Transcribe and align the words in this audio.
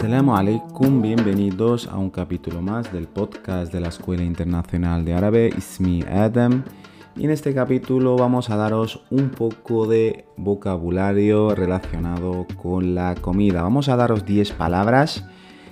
Assalamu 0.00 0.34
alaikum, 0.34 1.02
bienvenidos 1.02 1.86
a 1.86 1.98
un 1.98 2.08
capítulo 2.08 2.62
más 2.62 2.90
del 2.90 3.06
podcast 3.06 3.70
de 3.70 3.80
la 3.80 3.88
Escuela 3.88 4.22
Internacional 4.22 5.04
de 5.04 5.12
Árabe, 5.12 5.50
Ismi 5.54 6.02
Adam. 6.04 6.64
Y 7.16 7.26
en 7.26 7.30
este 7.30 7.52
capítulo 7.52 8.16
vamos 8.16 8.48
a 8.48 8.56
daros 8.56 9.02
un 9.10 9.28
poco 9.28 9.86
de 9.86 10.24
vocabulario 10.38 11.54
relacionado 11.54 12.46
con 12.56 12.94
la 12.94 13.14
comida. 13.14 13.60
Vamos 13.60 13.90
a 13.90 13.96
daros 13.96 14.24
10 14.24 14.52
palabras. 14.52 15.26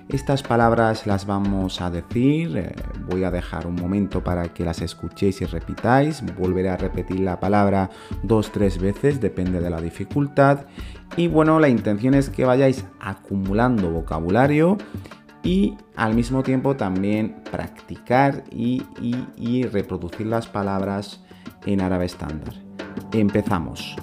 Estas 0.08 0.42
palabras 0.42 1.06
las 1.06 1.26
vamos 1.26 1.82
a 1.82 1.90
decir, 1.90 2.56
eh, 2.56 2.74
voy 3.10 3.24
a 3.24 3.30
dejar 3.30 3.66
un 3.66 3.74
momento 3.74 4.24
para 4.24 4.54
que 4.54 4.64
las 4.64 4.80
escuchéis 4.80 5.42
y 5.42 5.44
repitáis, 5.44 6.24
volveré 6.34 6.70
a 6.70 6.78
repetir 6.78 7.20
la 7.20 7.38
palabra 7.38 7.90
dos, 8.22 8.50
tres 8.50 8.78
veces, 8.78 9.20
depende 9.20 9.60
de 9.60 9.68
la 9.68 9.82
dificultad. 9.82 10.64
Y 11.18 11.28
bueno, 11.28 11.60
la 11.60 11.68
intención 11.68 12.14
es 12.14 12.30
que 12.30 12.46
vayáis 12.46 12.86
acumulando 13.00 13.90
vocabulario 13.90 14.78
y 15.42 15.76
al 15.94 16.14
mismo 16.14 16.42
tiempo 16.42 16.74
también 16.74 17.42
practicar 17.50 18.44
y, 18.50 18.82
y 19.36 19.64
reproducir 19.64 20.26
las 20.26 20.46
palabras 20.46 21.22
en 21.66 21.82
árabe 21.82 22.06
estándar. 22.06 22.54
Empezamos. 23.12 23.94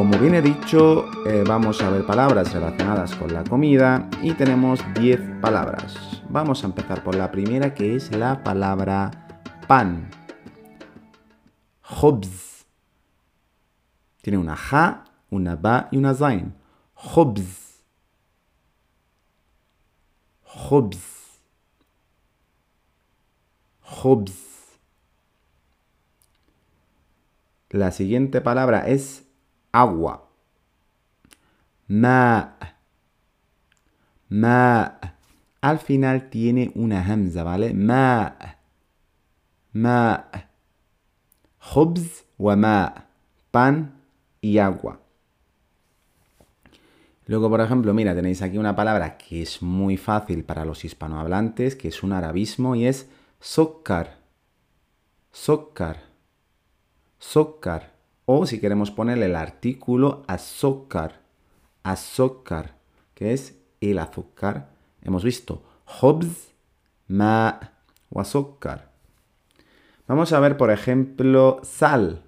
Como 0.00 0.18
bien 0.18 0.34
he 0.34 0.40
dicho, 0.40 1.10
eh, 1.26 1.44
vamos 1.46 1.82
a 1.82 1.90
ver 1.90 2.06
palabras 2.06 2.54
relacionadas 2.54 3.14
con 3.16 3.34
la 3.34 3.44
comida 3.44 4.08
y 4.22 4.32
tenemos 4.32 4.80
10 4.94 5.42
palabras. 5.42 6.22
Vamos 6.30 6.64
a 6.64 6.68
empezar 6.68 7.04
por 7.04 7.14
la 7.14 7.30
primera 7.30 7.74
que 7.74 7.96
es 7.96 8.10
la 8.10 8.42
palabra 8.42 9.10
pan. 9.68 10.08
Khubz. 11.82 12.64
Tiene 14.22 14.38
una 14.38 14.56
ja, 14.56 15.04
una 15.28 15.54
ba 15.56 15.88
y 15.90 15.98
una 15.98 16.14
zain. 16.14 16.54
Khubz. 16.94 17.84
Khubz. 20.46 21.42
Khubz. 23.82 24.78
La 27.68 27.90
siguiente 27.90 28.40
palabra 28.40 28.88
es 28.88 29.29
agua. 29.72 30.28
Ma. 31.88 32.56
Ma. 34.28 34.98
Al 35.60 35.78
final 35.78 36.30
tiene 36.30 36.72
una 36.74 37.04
hamza, 37.04 37.42
¿vale? 37.42 37.74
Ma. 37.74 38.36
Ma. 39.72 40.30
Wa 42.38 42.56
ma. 42.56 43.06
Pan 43.50 44.00
y 44.40 44.58
agua. 44.58 45.00
Luego, 47.26 47.48
por 47.48 47.60
ejemplo, 47.60 47.94
mira, 47.94 48.14
tenéis 48.14 48.42
aquí 48.42 48.58
una 48.58 48.74
palabra 48.74 49.16
que 49.16 49.42
es 49.42 49.62
muy 49.62 49.96
fácil 49.96 50.42
para 50.44 50.64
los 50.64 50.84
hispanohablantes, 50.84 51.76
que 51.76 51.88
es 51.88 52.02
un 52.02 52.12
arabismo 52.12 52.74
y 52.74 52.86
es 52.86 53.08
sokkar. 53.38 54.18
Sokkar. 55.30 56.02
Sokkar. 57.20 57.99
O 58.32 58.46
si 58.46 58.60
queremos 58.60 58.92
ponerle 58.92 59.26
el 59.26 59.34
artículo 59.34 60.22
azúcar, 60.28 61.22
azúcar, 61.82 62.76
que 63.12 63.32
es 63.32 63.58
el 63.80 63.98
azúcar. 63.98 64.70
Hemos 65.02 65.24
visto 65.24 65.64
hobs, 65.84 66.52
ma 67.08 67.72
o 68.08 68.20
azúcar. 68.20 68.92
Vamos 70.06 70.32
a 70.32 70.38
ver, 70.38 70.56
por 70.56 70.70
ejemplo, 70.70 71.58
sal. 71.64 72.22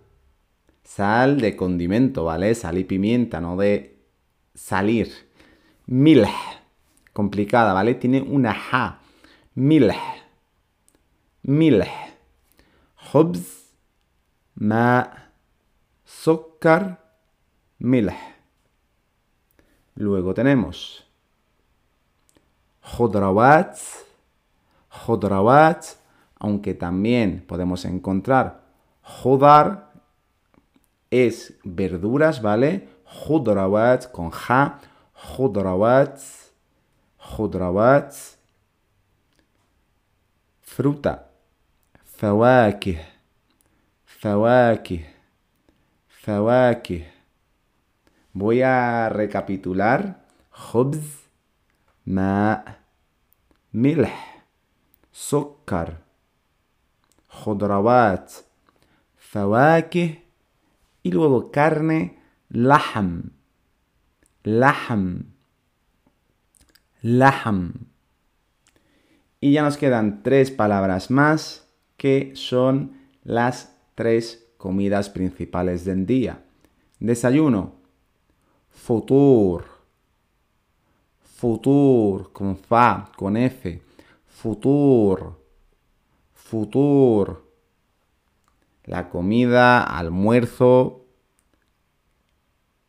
Sal 0.82 1.40
de 1.40 1.54
condimento, 1.54 2.24
¿vale? 2.24 2.52
Sal 2.56 2.78
y 2.78 2.82
pimienta, 2.82 3.40
no 3.40 3.56
de 3.56 3.96
salir. 4.56 5.08
Milh. 5.86 6.26
Complicada, 7.12 7.74
¿vale? 7.74 7.94
Tiene 7.94 8.22
una 8.22 8.54
ja. 8.54 9.02
Milh. 9.54 9.94
Milh. 11.42 11.84
Hobs, 13.12 13.70
ma 14.56 15.21
Sokar 16.22 17.02
milh. 17.80 18.14
Luego 19.96 20.32
tenemos 20.34 21.04
jodrawat, 22.80 23.76
jodrawat, 24.88 25.84
aunque 26.38 26.74
también 26.74 27.44
podemos 27.44 27.84
encontrar 27.84 28.62
jodar, 29.02 29.90
es 31.10 31.54
verduras, 31.64 32.40
¿vale? 32.40 32.88
Jodrawat 33.04 34.12
con 34.12 34.30
ja, 34.30 34.78
jodrawat, 35.12 36.20
jodrawat, 37.18 38.14
fruta, 40.60 41.32
fawakih, 42.04 43.00
fawakih. 44.04 45.21
فواكه 46.21 47.01
Voy 48.37 48.61
a 48.61 49.09
recapitular. 49.09 50.27
خبز 50.57 51.27
ماء 52.07 52.79
ملح 53.73 54.45
سكر 55.13 55.95
خضروات 57.29 58.33
فواكه 59.17 60.13
y 61.07 61.11
luego 61.11 61.51
carne 61.51 62.09
لحم 62.51 63.21
لحم 64.45 65.19
لحم 67.03 67.69
y 69.39 69.53
ya 69.53 69.61
nos 69.61 69.77
quedan 69.77 70.23
tres 70.23 70.49
palabras 70.49 71.11
más 71.11 71.67
que 71.97 72.31
son 72.35 72.97
las 73.23 73.77
tres 73.95 74.40
comidas 74.62 75.10
principales 75.10 75.84
del 75.84 76.06
día. 76.06 76.44
Desayuno. 77.00 77.72
Futur. 78.70 79.64
Futur. 81.20 82.32
Con 82.32 82.56
fa, 82.56 83.10
con 83.16 83.36
F. 83.36 83.82
Futur. 84.24 85.36
Futur. 86.32 87.44
La 88.84 89.08
comida, 89.08 89.82
almuerzo. 89.82 91.06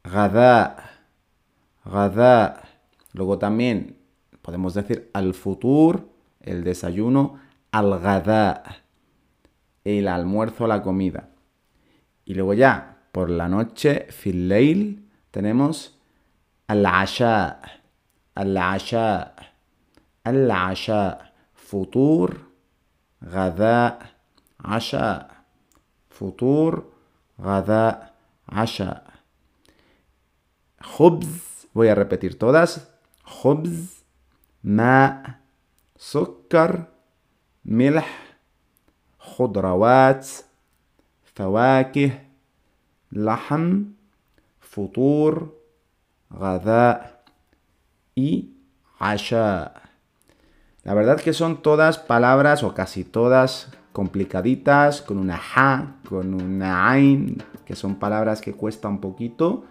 Gada. 0.03 0.91
Gada. 1.84 2.69
Luego 3.13 3.40
también 3.40 3.97
podemos 4.44 4.75
decir 4.75 5.09
al 5.13 5.34
futur, 5.34 6.07
el 6.40 6.63
desayuno, 6.63 7.40
al 7.72 8.00
gada, 8.00 8.63
el 9.84 10.07
almuerzo, 10.07 10.67
la 10.67 10.84
comida. 10.84 11.33
Y 12.25 12.34
luego 12.34 12.55
ya, 12.55 12.99
por 13.12 13.31
la 13.31 13.49
noche, 13.49 14.06
fil 14.11 15.09
tenemos 15.31 15.99
al-asha, 16.66 17.61
al-asha, 18.34 19.34
al-asha, 20.25 21.33
futur, 21.55 22.50
gada, 23.21 24.16
asha, 24.59 25.44
futur, 26.11 26.92
gada, 27.39 28.15
asha. 28.47 29.04
Khubz, 30.97 31.66
voy 31.72 31.89
a 31.89 31.95
repetir 31.95 32.39
todas. 32.39 32.89
Khubz, 33.25 34.04
ma, 34.63 35.39
سكر 35.98 36.84
ملح 37.65 38.36
خضروات 39.21 40.28
فواكه 41.34 42.10
لحم 43.13 43.84
فطور 44.60 45.53
غذاء 46.33 47.19
y 48.16 48.51
asha. 48.98 49.72
La 50.84 50.95
verdad 50.95 51.21
que 51.21 51.33
son 51.33 51.63
todas 51.63 51.98
palabras 51.98 52.63
o 52.65 52.75
casi 52.75 53.04
todas 53.04 53.71
complicaditas, 53.92 55.03
con 55.03 55.19
una 55.19 55.36
ja, 55.36 55.97
con 56.09 56.34
una 56.34 56.91
ain, 56.91 57.42
que 57.65 57.77
son 57.77 57.97
palabras 57.97 58.41
que 58.41 58.54
cuesta 58.54 58.89
un 58.89 59.01
poquito, 59.01 59.65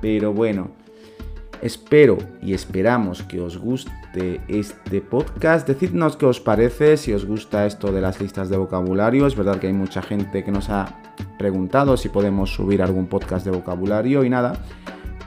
pero 0.00 0.32
bueno, 0.32 0.70
Espero 1.62 2.16
y 2.40 2.54
esperamos 2.54 3.22
que 3.22 3.38
os 3.38 3.58
guste 3.58 4.40
este 4.48 5.02
podcast. 5.02 5.68
Decidnos 5.68 6.16
qué 6.16 6.24
os 6.24 6.40
parece, 6.40 6.96
si 6.96 7.12
os 7.12 7.26
gusta 7.26 7.66
esto 7.66 7.92
de 7.92 8.00
las 8.00 8.18
listas 8.18 8.48
de 8.48 8.56
vocabulario. 8.56 9.26
Es 9.26 9.36
verdad 9.36 9.58
que 9.58 9.66
hay 9.66 9.74
mucha 9.74 10.00
gente 10.00 10.42
que 10.42 10.52
nos 10.52 10.70
ha 10.70 11.03
preguntado 11.37 11.97
si 11.97 12.09
podemos 12.09 12.53
subir 12.53 12.81
algún 12.81 13.07
podcast 13.07 13.45
de 13.45 13.51
vocabulario 13.51 14.23
y 14.23 14.29
nada. 14.29 14.53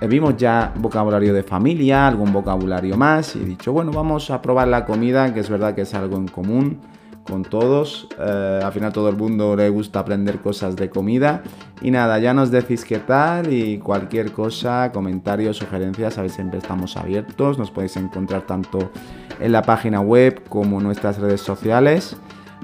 vimos 0.09 0.37
ya 0.37 0.73
vocabulario 0.77 1.35
de 1.35 1.43
familia, 1.43 2.07
algún 2.07 2.33
vocabulario 2.33 2.97
más 2.97 3.37
y 3.37 3.43
he 3.43 3.45
dicho, 3.45 3.73
bueno, 3.73 3.93
vamos 3.93 4.31
a 4.31 4.41
probar 4.41 4.69
la 4.69 4.85
comida, 4.85 5.33
que 5.35 5.41
es 5.41 5.51
verdad 5.51 5.75
que 5.75 5.83
es 5.83 5.95
algo 5.95 6.17
en 6.17 6.29
común 6.29 6.81
con 7.29 7.43
todos. 7.43 8.09
Eh, 8.19 8.61
al 8.65 8.73
final 8.73 8.93
todo 8.93 9.09
el 9.09 9.17
mundo 9.17 9.55
le 9.55 9.69
gusta 9.69 10.01
aprender 10.01 10.41
cosas 10.41 10.75
de 10.77 10.89
comida. 10.89 11.43
Y 11.81 11.91
nada, 11.91 12.19
ya 12.19 12.35
nos 12.35 12.51
decís 12.51 12.85
qué 12.85 12.99
tal 12.99 13.53
y 13.53 13.79
cualquier 13.79 14.33
cosa, 14.33 14.91
comentarios, 14.93 15.59
sugerencias, 15.59 16.15
sabéis, 16.15 16.33
siempre 16.33 16.59
estamos 16.59 16.97
abiertos. 16.97 17.59
Nos 17.59 17.71
podéis 17.71 17.97
encontrar 17.97 18.43
tanto 18.43 18.91
en 19.39 19.53
la 19.53 19.63
página 19.63 20.01
web 20.01 20.43
como 20.49 20.79
en 20.79 20.85
nuestras 20.85 21.19
redes 21.19 21.41
sociales. 21.41 22.17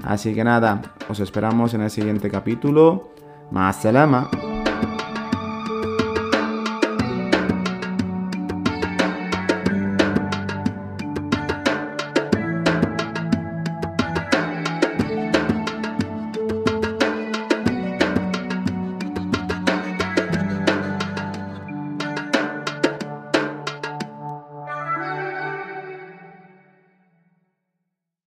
Así 0.03 0.33
que 0.33 0.43
nada, 0.43 0.81
os 1.07 1.19
esperamos 1.19 1.73
en 1.73 1.81
el 1.81 1.89
siguiente 1.89 2.29
capítulo. 2.29 3.14
Más 3.51 3.81
salama. 3.81 4.29